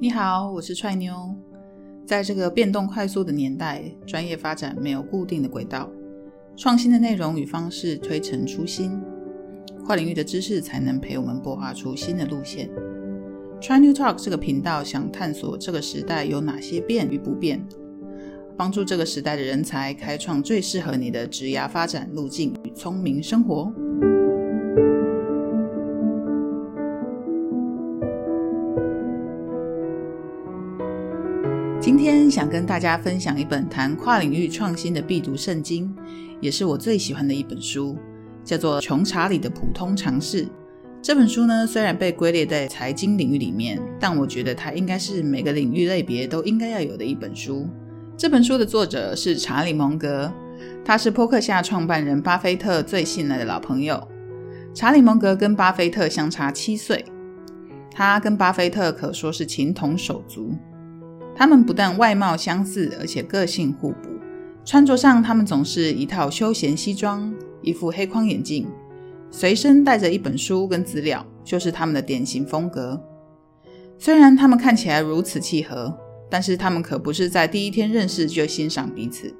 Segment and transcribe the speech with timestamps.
[0.00, 1.14] 你好，我是踹妞。
[2.04, 5.88] 在这个变动快速的年代，专业发展没有固定的轨道，
[6.56, 9.00] 创新的内容与方式推陈出新，
[9.84, 12.68] 跨领域的知识才能陪我们擘画出新的路线。
[13.60, 17.64] Try New Talk 这个频道想探索这个时代有哪些变与不变，
[18.56, 23.72] 帮助这个时代的人才开创最适合你的职涯发展路径与聪明生活。
[31.80, 35.94] 今天想跟大家分享一本谈跨领域创新的必读圣经，
[36.40, 37.96] 也是我最喜欢的一本书，
[38.42, 40.44] 叫做《穷查理的普通常识》。
[41.00, 47.68] 这本书呢，虽然被归列在财经领域里面，但我觉得它应该是每个领域类别都应该要有的一本书。
[48.16, 50.32] 这本书的作者是查理·蒙格，
[50.84, 54.06] 他是波克夏创办人巴菲特最信赖的老朋友。
[54.74, 57.04] 查理·蒙格跟巴菲特相差七岁，
[57.92, 60.52] 他跟巴菲特可说是情同手足。
[61.38, 64.08] 他们不但外貌相似，而且个性互补。
[64.64, 68.66] 穿着上，他们总是一套休闲西装，一副黑框眼镜，
[69.30, 73.00] 随身带着一本书跟资料，就是他们的典型风格。
[73.96, 75.96] 虽然他们看起来如此契合，
[76.28, 79.32] 但是他们可不是在第一天认识就欣赏彼此。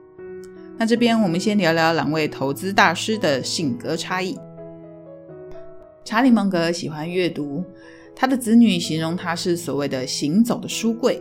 [0.77, 4.39] 那这边我们先聊聊两位投资大师的性格差异。
[6.05, 7.65] 查理·蒙格喜欢阅读，
[8.15, 11.21] 他的子女形容他是所谓的“行走的书柜”。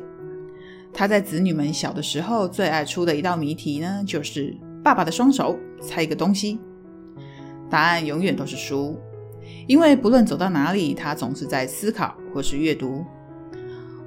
[0.98, 6.58] 他在子女们小的时候最爱出的一道谜题呢，就是爸爸的双手猜一个东西，
[7.70, 8.98] 答案永远都是书，
[9.67, 13.06] 因为不论走到哪里，他总是在思考或是阅读。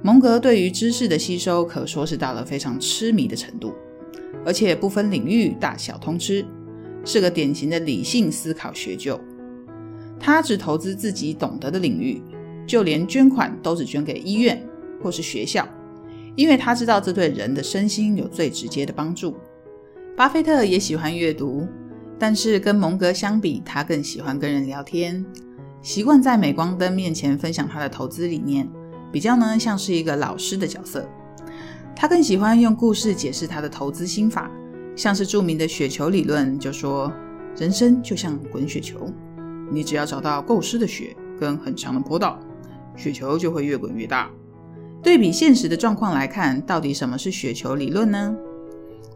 [0.01, 3.73] 蒙格对于知识的吸收可说是到了非常痴迷的程度，
[4.45, 6.45] 而且不分领域大小通吃，
[7.05, 9.17] 是个典型的理性思考学究。
[10.19, 12.21] 他只投资自己懂得的领域，
[12.67, 14.61] 就连捐款都只捐给医院
[15.01, 15.65] 或是学校。
[16.35, 19.35] 因为他知道这对人的身心有最直接的帮助。
[20.15, 21.67] 巴菲特也喜欢阅读，
[22.19, 25.25] 但是跟蒙格相比，他更喜欢跟人聊天，
[25.81, 28.69] 习惯在镁光灯面前分享他的投资理念，
[29.11, 31.07] 比较呢像是一个老师的角色。
[31.95, 34.49] 他更喜欢用故事解释他的投资心法，
[34.95, 37.11] 像是著名的雪球理论，就说
[37.57, 39.11] 人生就像滚雪球，
[39.71, 42.39] 你只要找到够湿的雪跟很长的坡道，
[42.95, 44.29] 雪球就会越滚越大。
[45.03, 48.35] 对比现实的状况来看，到底什么是雪球理论呢？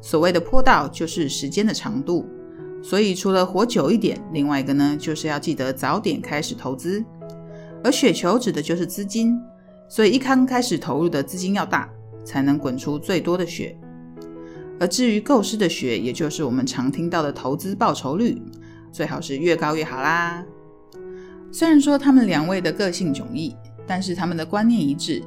[0.01, 2.25] 所谓的坡道就是时间的长度，
[2.83, 7.03] 所以除了活久一点，另外一个呢，就是要记得早点开始投资。
[7.83, 9.39] 而雪球指的就是资金，
[9.87, 11.89] 所以一刚开始投入的资金要大，
[12.23, 13.77] 才能滚出最多的雪。
[14.79, 18.41] 而至于够湿的雪，也就是我们常听到的投资报酬率，
[18.91, 20.43] 最好是越高越好啦。
[21.51, 23.55] 虽然说他们两位的个性迥异，
[23.87, 25.21] 但是他们的观念一致。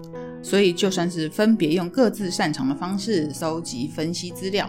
[0.49, 4.67] 所以，就算是分别用各自擅长的方式搜集分析资料，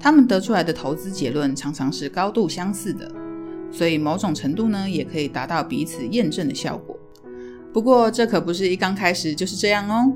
[0.00, 3.06] 他们得出来的投资结论常常是高度相似的。
[3.70, 6.98] 所以，某种程度呢，也可以达到彼此验证的效果。
[7.74, 10.10] 不过，这可不是一刚开始就是这样哦。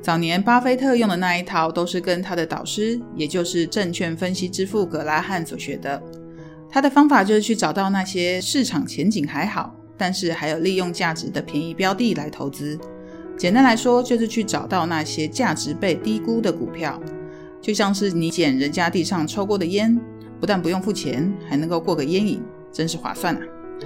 [0.00, 6.02] 早年巴菲特用的那一套，都是跟他的导师，也就是证券分析之父格拉汉所学的。
[6.70, 12.78] 他的方法就是去找到那些市场前景还好，但是还有利用价值的便宜标的来投资。
[13.38, 17.00] 简单来说，就是去找到那些价值被低估的股票，
[17.62, 19.96] 就像是你捡人家地上抽过的烟，
[20.40, 23.40] 不但不用付钱，还能够过个烟瘾，真是划算啊！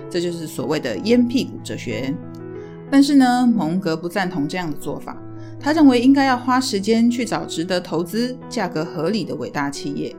[0.09, 2.15] 这就是所谓的“烟屁股”哲学。
[2.91, 5.21] 但是呢，蒙格不赞同这样的做法，
[5.61, 10.17] 他认为应该要花时间去找值得投资、价格合理的伟大企业，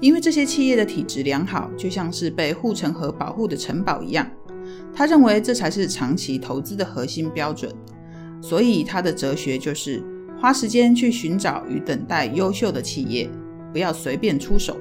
[0.00, 4.26] 因为这些企业的体质良好，就像是被护城河保护的城堡一样。
[4.94, 7.70] 他认为这才是长期投资的核心标准。
[8.40, 10.02] 所以他的哲学就是
[10.40, 13.28] 花时间去寻找与等待优秀的企业，
[13.72, 14.76] 不要随便出手，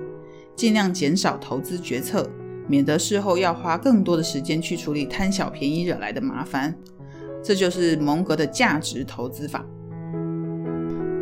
[0.55, 2.29] 尽量减少投资决策，
[2.67, 6.73] 免得事后要花更多的时间去处理贪小便宜惹来的麻烦。
[7.43, 9.65] 这就是蒙格的价值投资法。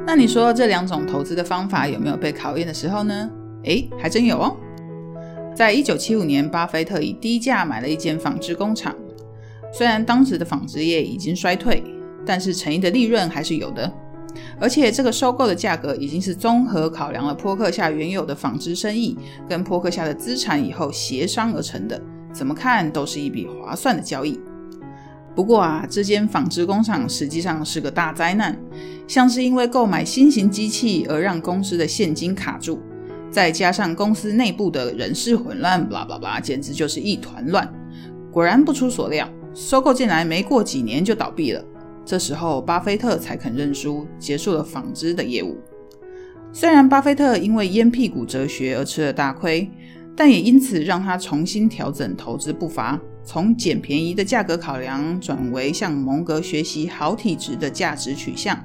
[0.06, 3.30] 那你说这两种投资的方法有没有被考验的时候呢？
[3.63, 4.56] 诶，还真有哦。
[5.56, 8.95] 在一九七五年，巴菲特以低价买了一间纺织工厂，
[9.74, 11.83] 虽然当时的纺织业已经衰退。
[12.28, 13.92] 但是诚意的利润还是有的，
[14.60, 22.00] 而且这个收购的价格已经是综合考量了坡克夏原有的纺织生意跟坡克夏的资产以后协商而成的，
[22.34, 24.38] 怎么看都是一笔划算的交易。
[25.34, 28.58] 不过啊，这间纺织工厂实际上是个大灾难，
[29.08, 32.82] 像是因为购买新型机器而让公司的现金卡住，
[33.30, 37.72] 再加上公司内部的人事混乱，巴拉巴拉，简直就是一团乱。
[38.32, 41.64] 果然不出所料，收购进来没过几年就倒闭了。
[42.07, 45.57] 这时候巴菲特才肯认输，结束了纺织的业务。
[46.54, 49.69] 虽然巴菲特因为烟屁股哲学而吃了大亏，
[50.15, 58.57] 但也因此让他重新调整投资步伐，从捡便宜的价格考量转为向蒙格学习好体质的价值取向。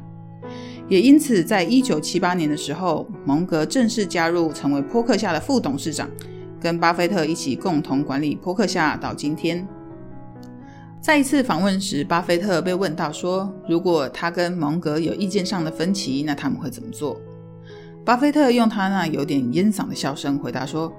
[0.89, 6.09] 也因此，在一九七八年的时候，蒙格正式加入，成为波克夏的副董事长，
[6.61, 9.67] 跟巴菲特一起共同管理波克夏到今天。
[11.03, 17.21] 在一次访问时，巴菲特被问到说：“如果他跟蒙格有意见上的分歧，那他们会怎么做？”
[18.07, 20.93] 巴菲特用他那有点烟嗓的笑声回答说：“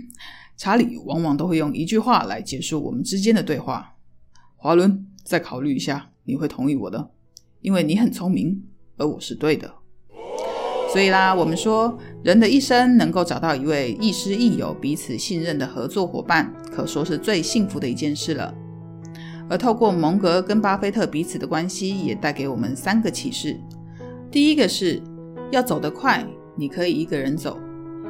[0.56, 3.94] 查理往往都会用一句话来结束我们之间的对话。
[4.56, 7.10] 华伦，再考虑一下，你会同意我的，
[7.60, 8.62] 因为你很聪明，
[8.96, 9.70] 而我是对的。
[10.90, 18.54] 所以啦，我们说，人的一生能够找到一位亦师亦友、彼此信任的合作伙伴，可说是最幸福的一件事了。
[19.48, 23.56] 而透过蒙格跟巴菲特彼此的关系，也带给我们三个启示：
[24.30, 25.02] 第一个是。
[25.50, 26.22] 要走得快，
[26.56, 27.56] 你可以一个人走；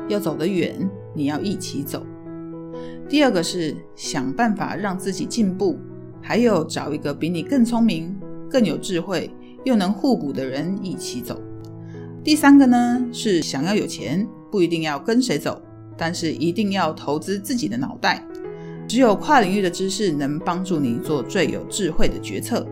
[0.09, 2.05] 要走得远，你要一起走。
[3.09, 5.79] 第二个是想办法让自己进步，
[6.21, 8.13] 还有找一个比你更聪明、
[8.51, 9.31] 更有智慧
[9.65, 11.41] 又能互补的人一起走。
[12.25, 15.63] 第三个呢是想要有钱，不一定要跟谁走，
[15.97, 18.27] 但是一定要投资自己的脑袋。
[18.89, 22.67] 只有跨领域的知识能帮助你做最有智慧的决策。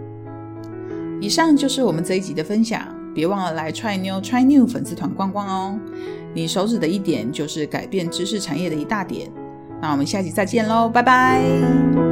[1.21, 2.83] 以上就是我们这一集的分享。
[3.15, 5.79] 别忘了来 Try New Try New 粉丝团逛逛哦！
[6.35, 9.33] 你手指的一点就是改变知识产业的一大点。
[9.81, 12.06] 那我们下集再见喽，拜拜！